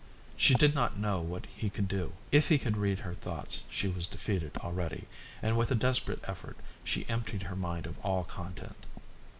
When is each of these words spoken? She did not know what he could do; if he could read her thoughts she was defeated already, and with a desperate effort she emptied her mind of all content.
She 0.35 0.55
did 0.55 0.73
not 0.73 0.97
know 0.97 1.19
what 1.21 1.45
he 1.55 1.69
could 1.69 1.87
do; 1.87 2.13
if 2.31 2.47
he 2.49 2.57
could 2.57 2.75
read 2.75 3.01
her 3.01 3.13
thoughts 3.13 3.61
she 3.69 3.87
was 3.87 4.07
defeated 4.07 4.57
already, 4.63 5.05
and 5.43 5.55
with 5.55 5.69
a 5.69 5.75
desperate 5.75 6.23
effort 6.23 6.57
she 6.83 7.07
emptied 7.07 7.43
her 7.43 7.55
mind 7.55 7.85
of 7.85 7.99
all 8.03 8.23
content. 8.23 8.87